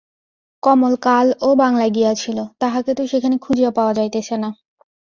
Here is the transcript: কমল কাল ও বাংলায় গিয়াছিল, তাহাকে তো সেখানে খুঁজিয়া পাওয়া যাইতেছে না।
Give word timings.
কমল 0.63 0.93
কাল 1.05 1.27
ও 1.41 1.49
বাংলায় 1.55 1.93
গিয়াছিল, 1.95 2.37
তাহাকে 2.59 2.91
তো 2.93 3.03
সেখানে 3.07 3.35
খুঁজিয়া 3.37 3.71
পাওয়া 3.71 3.93
যাইতেছে 3.93 4.35
না। 4.37 4.49